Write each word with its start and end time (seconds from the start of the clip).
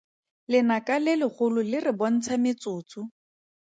Lenaka 0.53 0.95
le 1.05 1.13
legolo 1.21 1.61
le 1.71 1.77
re 1.85 1.93
bontsha 1.99 2.35
metsotso. 2.43 2.99